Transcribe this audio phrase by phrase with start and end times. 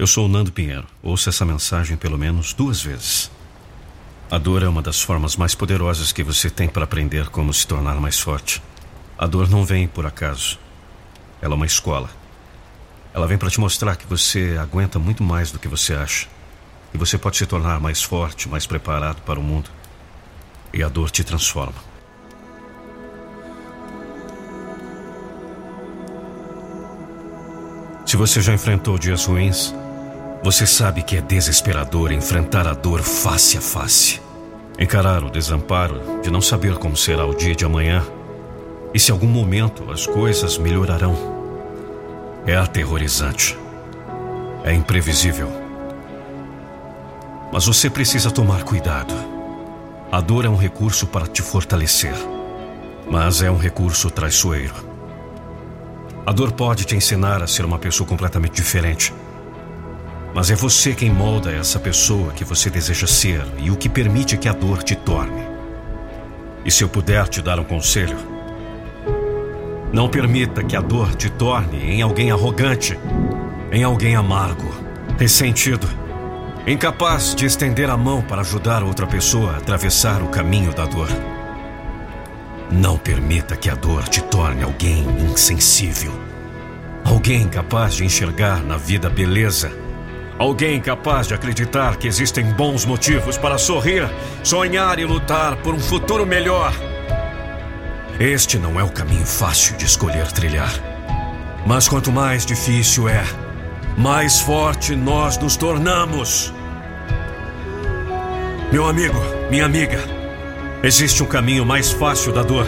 [0.00, 0.86] Eu sou o Nando Pinheiro.
[1.02, 3.30] Ouça essa mensagem pelo menos duas vezes.
[4.30, 7.66] A dor é uma das formas mais poderosas que você tem para aprender como se
[7.66, 8.62] tornar mais forte.
[9.18, 10.58] A dor não vem por acaso.
[11.42, 12.08] Ela é uma escola.
[13.12, 16.28] Ela vem para te mostrar que você aguenta muito mais do que você acha.
[16.94, 19.68] E você pode se tornar mais forte, mais preparado para o mundo.
[20.72, 21.90] E a dor te transforma.
[28.06, 29.74] Se você já enfrentou dias ruins,
[30.42, 34.22] você sabe que é desesperador enfrentar a dor face a face.
[34.78, 38.02] Encarar o desamparo de não saber como será o dia de amanhã
[38.94, 41.14] e se algum momento as coisas melhorarão.
[42.46, 43.58] É aterrorizante.
[44.64, 45.50] É imprevisível.
[47.52, 49.12] Mas você precisa tomar cuidado.
[50.10, 52.14] A dor é um recurso para te fortalecer,
[53.10, 54.74] mas é um recurso traiçoeiro.
[56.24, 59.12] A dor pode te ensinar a ser uma pessoa completamente diferente
[60.34, 64.36] mas é você quem molda essa pessoa que você deseja ser e o que permite
[64.36, 65.42] que a dor te torne.
[66.64, 68.16] E se eu puder te dar um conselho,
[69.92, 72.98] não permita que a dor te torne em alguém arrogante,
[73.72, 74.72] em alguém amargo,
[75.18, 75.88] ressentido,
[76.64, 81.08] incapaz de estender a mão para ajudar outra pessoa a atravessar o caminho da dor.
[82.70, 86.12] Não permita que a dor te torne alguém insensível,
[87.04, 89.89] alguém capaz de enxergar na vida beleza
[90.40, 94.08] Alguém capaz de acreditar que existem bons motivos para sorrir,
[94.42, 96.72] sonhar e lutar por um futuro melhor.
[98.18, 100.72] Este não é o caminho fácil de escolher trilhar.
[101.66, 103.22] Mas quanto mais difícil é,
[103.98, 106.54] mais forte nós nos tornamos.
[108.72, 110.02] Meu amigo, minha amiga,
[110.82, 112.66] existe um caminho mais fácil da dor.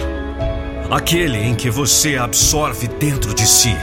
[0.91, 3.75] Aquele em que você absorve dentro de si.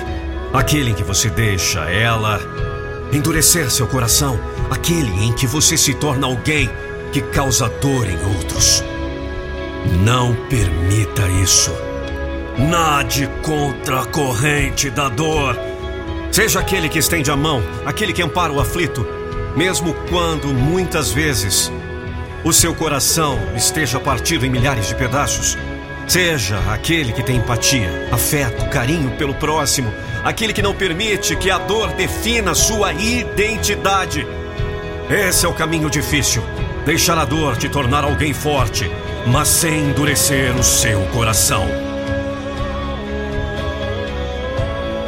[0.54, 2.69] Aquele em que você deixa ela
[3.12, 6.70] endurecer seu coração, aquele em que você se torna alguém
[7.12, 8.84] que causa dor em outros.
[10.04, 11.72] Não permita isso.
[12.58, 15.58] Nade contra a corrente da dor.
[16.32, 19.06] Seja aquele que estende a mão, aquele que ampara o aflito,
[19.56, 21.72] mesmo quando muitas vezes
[22.44, 25.58] o seu coração esteja partido em milhares de pedaços.
[26.08, 29.94] Seja aquele que tem empatia, afeto, carinho pelo próximo,
[30.24, 34.26] aquele que não permite que a dor defina sua identidade.
[35.10, 36.44] Esse é o caminho difícil.
[36.86, 38.90] Deixar a dor te tornar alguém forte,
[39.28, 41.68] mas sem endurecer o seu coração.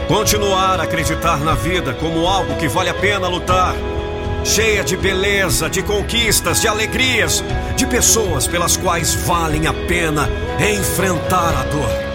[0.08, 3.74] Continuar a acreditar na vida como algo que vale a pena lutar
[4.44, 7.44] cheia de beleza, de conquistas, de alegrias,
[7.76, 10.30] de pessoas pelas quais valem a pena
[10.60, 12.11] enfrentar a dor.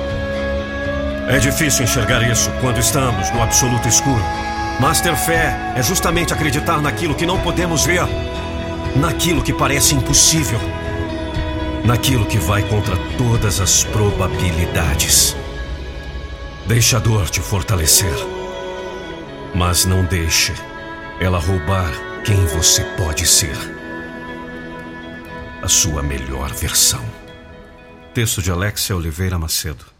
[1.29, 4.23] É difícil enxergar isso quando estamos no absoluto escuro.
[4.81, 8.03] Mas ter fé é justamente acreditar naquilo que não podemos ver,
[8.95, 10.61] naquilo que parece impossível,
[11.85, 15.37] naquilo que vai contra todas as probabilidades.
[16.67, 18.15] Deixe a dor te fortalecer,
[19.53, 20.53] mas não deixe
[21.21, 21.91] ela roubar
[22.25, 23.57] quem você pode ser.
[25.61, 27.05] A sua melhor versão.
[28.15, 29.96] Texto de Alexia Oliveira Macedo.